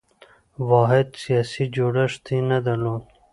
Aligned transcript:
واحد 0.69 1.07
سیاسي 1.23 1.63
جوړښت 1.75 2.23
یې 2.33 2.39
نه 2.49 2.57
درلود. 2.65 3.03